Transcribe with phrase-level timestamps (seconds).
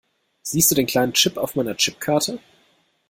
[0.41, 2.39] Siehst du den kleinen Chip auf meiner Chipkarte?